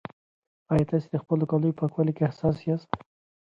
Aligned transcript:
ایا 0.71 0.85
تاسي 0.89 1.07
د 1.11 1.15
خپلو 1.23 1.43
کالیو 1.51 1.71
په 1.75 1.79
پاکوالي 1.79 2.13
کې 2.15 2.27
حساس 2.31 2.57
یاست؟ 2.67 2.89